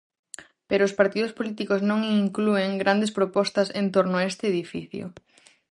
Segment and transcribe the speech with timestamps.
[0.69, 5.03] Pero os partidos políticos non inclúen grandes propostas en torno a este edificio.